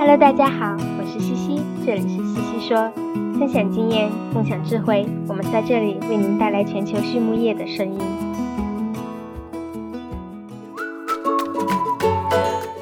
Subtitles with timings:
[0.00, 2.90] Hello，大家好，我是西西，这里是西西说，
[3.38, 7.98] 分享经验，共享智慧，我们在这里为您带来全球畜牧业的声音。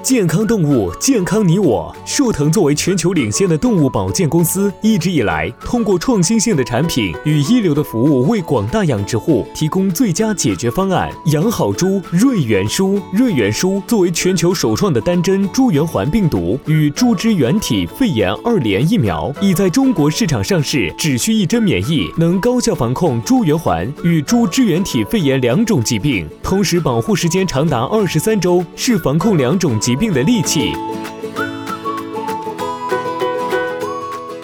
[0.09, 1.95] 健康动物，健康你我。
[2.07, 11.13] 树藤作为全球领先的动物保健公司，一直以来通过创新性的产品与一流的服务，为广大养殖户提供最佳解决方案。
[11.27, 12.99] 养好猪，瑞元舒。
[13.13, 29.98] 瑞元舒作为全球首创的单针猪圆环病毒与猪支原体肺炎二联疫苗，已在中国市场上市，只需一针免疫，能高效防控猪圆环与猪支原体肺炎两种疾病，同时保护时间长达二十三周，是防控两种疾。
[29.99, 30.73] 病的利器。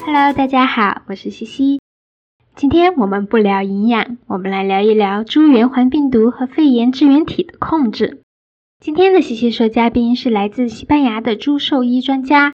[0.04, 1.80] Hello，大家好，我是西西。
[2.56, 8.22] 今天我们不聊营养，我们来聊一聊猪圆环病毒和肺炎支原体的控制。
[8.80, 12.52] 今天的西西说嘉宾是来自西班牙的猪兽医专家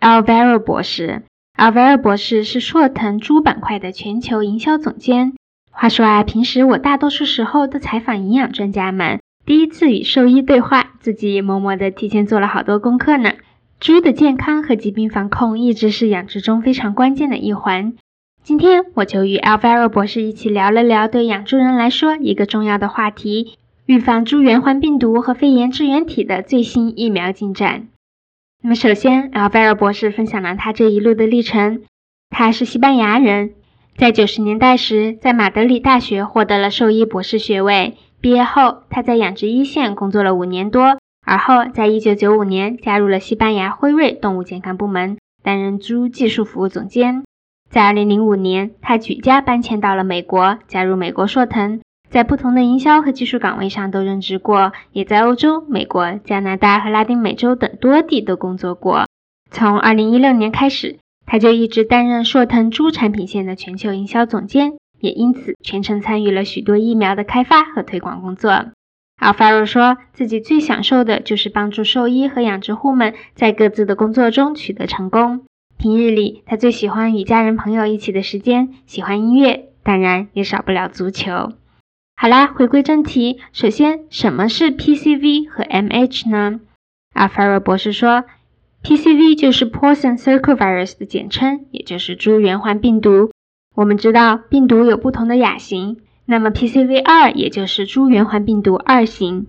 [0.00, 1.24] Alvaro 博士。
[1.58, 5.34] Alvaro 博士是硕腾猪板块的全球营销总监。
[5.70, 9.20] 话说啊，平时我大多数时候都采访营养专家们。
[9.46, 13.34] 第一次与兽医对话，自己也默默的提前做了好多功课呢。
[13.78, 17.94] 猪的健康和疾病防控一直是养殖中非常关键的一环。
[18.42, 27.86] 今天我就与 Alvaro 博士一起聊了聊对养猪人来说一个重要的话题——预防猪圆环病毒和肺炎支原体的最新疫苗进展。
[28.64, 31.82] 那么首先，Alvaro 博士分享了他这一路的历程。
[32.30, 33.52] 他是西班牙人，
[33.96, 37.94] 在九十年代时在马德里大学获得了兽医博士学位。
[38.20, 47.22] 毕业后，他在养殖一线工作了五年多，而后在一九九五年加入了西班牙辉瑞动物健康部门，担任猪技术服务总监。
[47.70, 59.06] 在二零零五年，他举家搬迁到了美国，加入美国硕腾，在不同的营销和技术岗位上都任职过，也在欧洲、美国、加拿大和拉丁美洲等多地都工作过。
[59.50, 64.74] 从二零一六年开始，他就一直担任硕腾猪产品线的全球营销总监。
[65.06, 68.66] 也因此全程参与了许多疫苗的开发和推广工作。
[69.22, 75.44] Alfaro 说自己最享受的就是帮助兽医和养殖户们在各自的工作中取得成功。
[75.78, 81.52] 平日里，他最喜欢与家人朋友一起的时间，喜欢音乐，当然也少不了足球。
[82.16, 86.60] 好啦，回归正题，首先，什么是 PCV 和 MH 呢
[87.14, 88.24] ？Alfaro 博士说
[88.82, 93.30] ，PCV 就是 Porcine Circovirus 的简称，也就是猪圆环病毒。
[93.76, 99.48] 我们知道病毒有不同的亚型，那么 PCV 二也就是猪圆环病毒二型，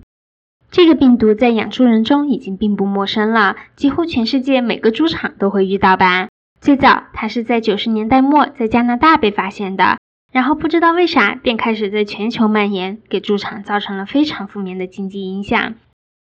[0.70, 6.28] 这个病毒在养猪人中已经并不陌生了，几乎全世界每个猪场都会遇到吧。
[6.60, 9.96] 最早它是在九十年代末在加拿大被发现的，
[10.30, 15.74] 然后不知道为啥便开始在全球蔓延，给猪场造成了非常负面的经济影响。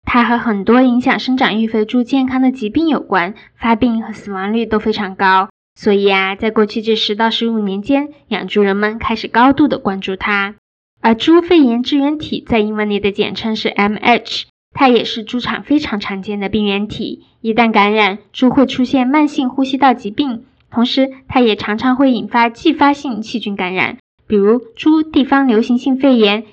[0.03, 5.49] 它和很多影响生长育肥猪健康的疾病有关，发病和死亡率都非常高。
[5.81, 10.55] 所以啊，在过去这十到十五年间，养猪人们开始高度的关注它。
[10.99, 17.23] 而猪肺炎支原体在英文里的简称是 MH，它也是猪场非常常见的病原体。
[17.39, 26.43] 一旦感染，猪会出现慢性呼吸道疾病，同时它也常常会引发继发性细菌感染，比如猪地方流行性肺炎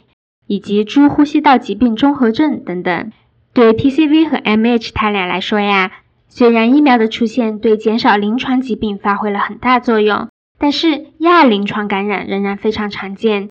[0.46, 3.10] 以及猪呼吸道疾病综合症等等。
[3.52, 5.90] 对 PCV 和 MH 它俩来说呀。
[6.28, 10.28] 虽然疫苗的出现对减少临床疾病发挥了很大作用，
[10.58, 13.48] 但是亚临床感染仍然非常常见。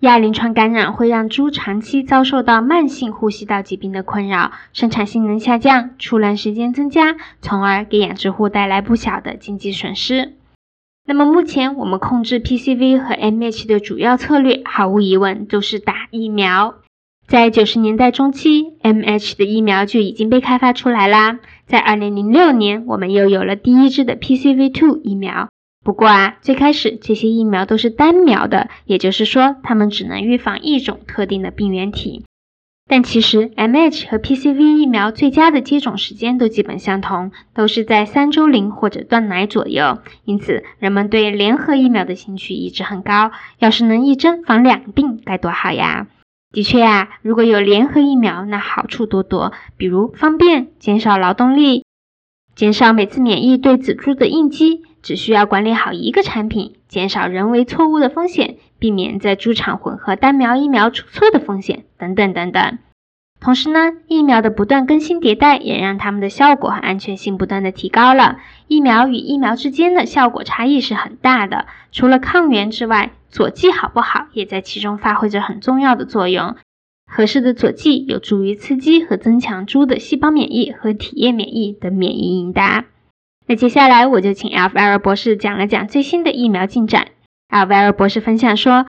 [0.00, 10.32] 亚临床感染会让猪长期遭受到慢性呼吸道疾病的困扰，生产性能下降，出栏时间增加，从而给养殖户带来不小的经济损失。
[11.06, 16.74] 那么目前我们控制 PCV 和 MH 的主要策略，毫无疑问都是打疫苗。
[17.32, 21.38] 在九十年代中期，MH 的疫苗就已经被开发出来啦。
[21.64, 25.48] 在二零零六年，我们又有了第一支的 PCV2 疫苗。
[25.82, 32.26] 不过啊，最开始这些疫苗都是单苗的，也就是说，它们只能预防一种特定的病原体。
[32.86, 40.00] 但其实 MH 和 PCV 疫苗最佳的接种时间都基本相同，都是在三周龄或者断奶左右。
[40.26, 43.30] 因此，人们对联合疫苗的兴趣一直很高。
[43.58, 46.08] 要是能一针防两病，该多好呀！
[46.52, 51.86] 的确啊，如果有联合疫苗，那好处多多，比如方便、减少劳动力、
[52.54, 62.78] 减少每次免疫对子猪的应激，只需要管理好一个产品，减少人为错误的风险，避免在猪场混合单苗疫苗出错的风险，等等等等。
[63.42, 68.38] 同时呢，疫苗的不断更新迭代，也让它们的效果和安全性不断的提高了。
[68.68, 76.54] 疫苗与疫苗之间的效果差异是很大的，除了抗原之外，佐剂好不好也在其中发挥着很重要的作用。
[77.10, 82.84] 合适的佐剂有助于刺激和增强猪的细胞免疫和体液免疫等免疫应答。
[83.48, 87.08] 那接下来我就请 Alvaro 博士讲了讲最新的疫苗进展。
[87.50, 88.86] Alvaro 博士分享说，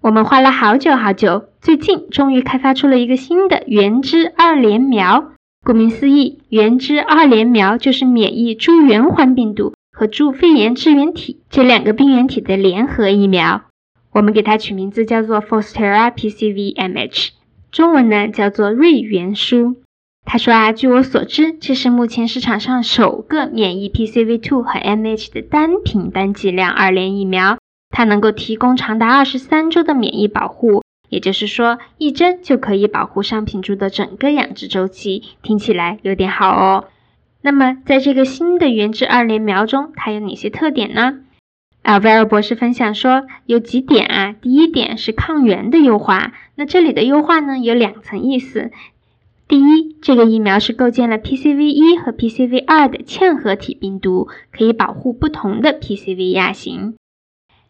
[0.00, 5.32] 我们花了好久好久，最近终于开发出了一个新的原汁二联苗。
[5.64, 13.62] 顾名思义，原汁二联苗就是免疫猪圆环病毒和猪肺炎支原体这两个病原体的联合疫苗。
[14.12, 17.30] 我们给它取名字叫做 Fostera PCV-MH，
[17.72, 19.76] 中文呢叫做瑞元舒。
[20.24, 27.58] 他说啊，据我所知，这是目前市场上首个免疫 PCV2 和 MH 的单品单剂量二联疫苗，
[27.90, 35.22] 它能够提供长达二十三周的免疫保护，也就是说，一针就可以保护商品猪的整个养殖周期。
[35.42, 36.88] 听起来有点好哦。
[37.42, 41.20] 那么，在这个新的原质二联苗中，它有哪些特点呢
[41.82, 44.34] 啊，威尔博士分享说，有几点啊。
[44.42, 48.72] 第一点是抗原的优化，那这里的优化呢，有两层意思。
[49.46, 56.96] 第一，这个疫苗是构建了 PCV 一和 PCV 二的嵌合体病毒，可以保护不同的 PCV 亚型。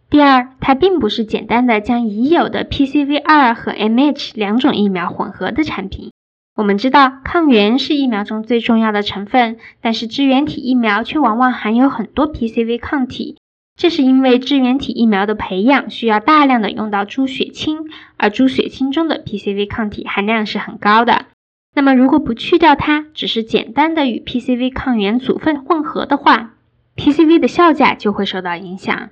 [0.08, 6.12] 第二，它并不是简单的将已有的 PCV 二和 MH 两种疫苗混合的产品。
[6.54, 13.36] 我们知道，抗原是疫苗中最重要的成分，但是支原体疫苗却往往含有很多 PCV 抗体，
[13.76, 21.26] 这是因为支原体疫苗的培养需要大量的用到猪血清，而猪血清中的 PCV 抗体含量是很高的。
[21.74, 26.54] 那么，如果不去掉它，只是简单的与 PCV 抗原组分混合的话
[26.96, 29.10] ，PCV 的效价就会受到影响。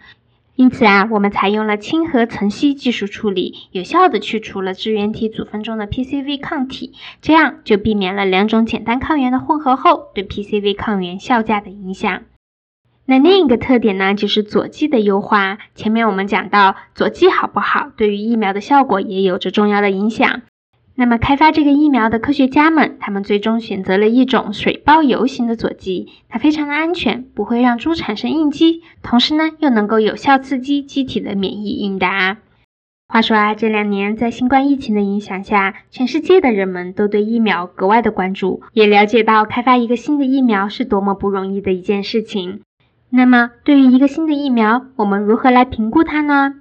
[0.56, 12.22] 因此啊，我们采用了亲核层析技术处理，有效的去除了支原体组分中的 PCV 抗体，这样就避免了两种简单抗原的混合后对 PCV 抗原效价的影响。
[13.06, 15.58] 那另一个特点呢，就是佐剂的优化。
[15.74, 20.42] 前面我们讲到，佐剂好不好，对于疫苗的效果也有着重要的影响。
[20.96, 32.36] 那么，开发这个疫苗的科学家们，他们最终选择了一种水包油型的佐剂，它非常的安全，不会让猪产生应激，同时呢，又能够有效刺激机体的免疫应答。
[33.08, 42.60] 话说啊，这两年在新冠疫情的影响下，全世界的人们都对疫苗格外的关注，也了解到开发一个新的疫苗是多么不容易的一件事情。
[43.10, 46.54] 那么，对于一个新的疫苗，我们如何来评估它呢？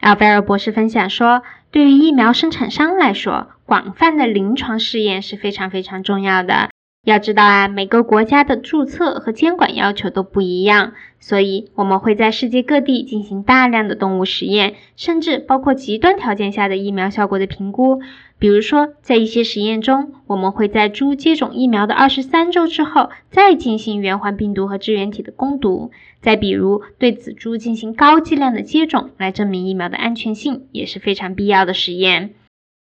[0.00, 6.68] 阿菲尔博士分享说，对于疫苗生产商来说，广泛的临床试验是非常非常重要的。
[7.04, 18.00] 要知道啊，每个国家的注册和监管要求都不一样，所以我们会在世界各地进行大量的动物实验，甚至包括极端条件下的疫苗效果的评估。
[18.38, 25.90] 比如说，在一些实验中，我们会在猪接种疫苗的二十三周之后，再进行圆环病毒和支原体的攻毒。
[26.20, 32.34] 再比如，对仔猪进行高剂量的接种，来证明疫苗的安全性，也是非常必要的实验。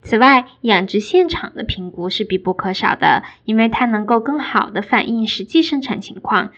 [0.03, 6.51] 此外，养殖现场的评估是必不可少的，因为它能够更好地反映实际生产情况，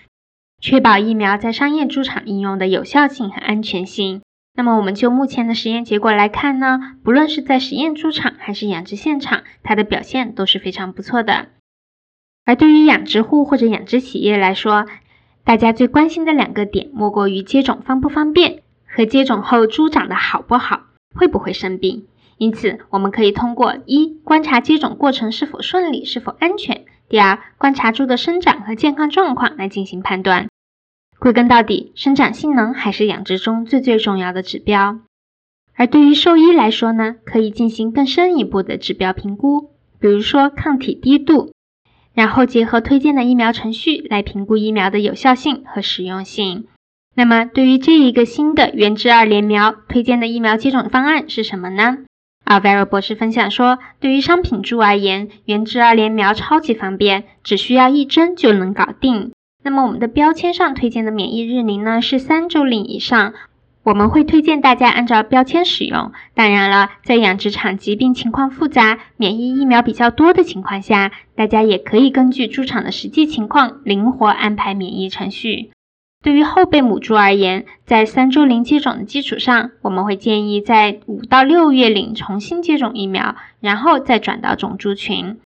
[0.61, 4.21] 确保疫苗在商业猪场应用的有效性和安全性。
[4.55, 11.47] 那么，我们就目前的实验结果来看呢，不论是在实验猪场还是养殖现场，它的表现都是非常不错的。
[12.45, 14.85] 而对于养殖户或者养殖企业来说，
[15.45, 20.81] 大家最关心的两个点，莫过于接种方不方便和接种后猪长得好不好，
[21.15, 22.05] 会不会生病。
[22.39, 30.47] 因此，我们可以通过一观察接种过程是否顺利、是否安全；第二，观察猪的生长和健康状况来进行判断。
[31.19, 34.99] 归根到底，生长性能还是养殖中最最重要的指标。
[35.75, 41.51] 而对于兽医来说呢，可以进行更深一步的指标评估，比如说抗体低度，
[42.13, 46.67] 然后结合推荐的疫苗程序来评估疫苗的有效性和实用性。
[47.15, 51.97] 那么，对于这一个新的原汁二联苗，推荐的疫苗接种方案是什么呢？
[52.49, 59.33] 阿 v e r 博士分享说，对于商品猪而言，原汁二联苗超级方便，只需要一针就能搞定。
[59.63, 63.35] 那么我们的标签上推荐的免疫日龄呢是三周龄以上，
[63.83, 66.11] 我们会推荐大家按照标签使用。
[66.33, 75.69] 当然了，在养殖场疾病情况复杂、免疫疫苗比较多的情况下，大家也可以根据猪场的实际情况灵活安排免疫程序。
[76.21, 85.37] 对于后备母猪而言，在三周龄接种的基础上，我们会建议在五到六月龄重新接种疫苗，然后再转到种猪群。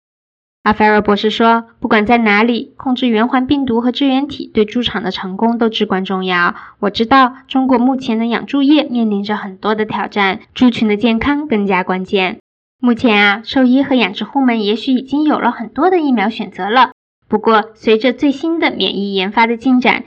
[0.62, 6.54] 阿菲尔博士说，不管在哪里，控制圆环病毒和支原体对猪场的成功都至关重要。
[6.78, 12.38] 我知道中国目前的养猪业面临着很多的挑战，猪群的健康更加关键。
[12.80, 16.92] 目前啊，兽医和养殖户们也许已经有了很多的疫苗选择了，
[17.28, 20.04] 不过随着最新的免疫研发的进展，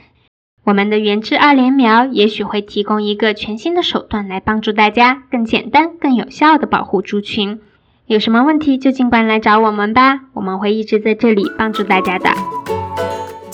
[0.66, 7.60] 我们的原汁二联苗也许会提供一个全新的手段，来帮助大家更简单、更有效的保护猪群。
[8.06, 12.30] 有什么问题就尽管来找我们吧，我们会一直在这里帮助大家的。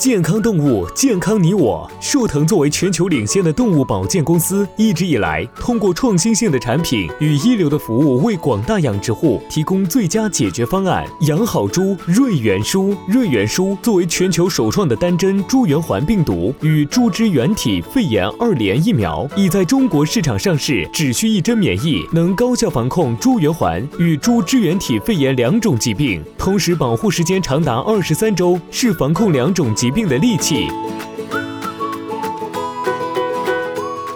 [0.03, 1.89] 健康动物，健康你我。
[2.01, 11.07] 树藤作为全球领先的动物保健公司，一直以来通过创新性的产品与一流的服务，为广大养殖户提供最佳解决方案。
[11.21, 12.93] 养好猪，瑞元舒。
[13.07, 30.67] 瑞元舒作为全球首创的单针猪源环病毒与猪支原体肺炎二联疫苗，已在中国市场上市，只需一针免疫，能高效防控猪源环与猪支原体肺炎两种疾病，同时保护时间长达二十三周，是防控两种疾病的利器。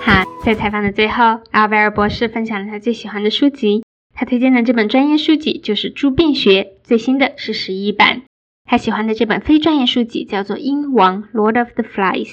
[0.01, 3.83] 好，在采访的最后，阿维尔博士分享了他最喜欢的书籍。
[4.13, 8.23] 他推荐的这本专业书籍就是《猪病学》，最新的是十一版。
[8.65, 12.27] 他喜欢的这本非专业书籍叫做《鹰王 Lord of the Flies》。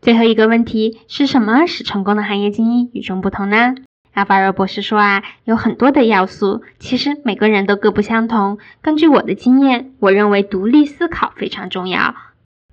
[0.00, 3.74] 最后一个问题是什么使成功的行业精英与众不同呢？
[4.12, 8.58] 阿法尔博士说啊，有很多的要素，其实每个人都各不相同。
[8.80, 12.14] 根据我的经验，我认为独立思考非常重要，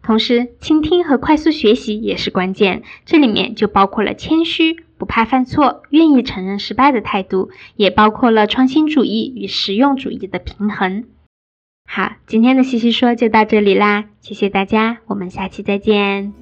[0.04, 2.84] 同时倾听和快速学习也是关键。
[3.06, 11.06] 这里面就包括了谦虚、不怕犯错、愿意承认失败的态度，也包括了创新主义与实用主义的平衡。
[11.86, 16.41] 好，今天的西西说就到这里啦，谢谢大家，我们下期再见。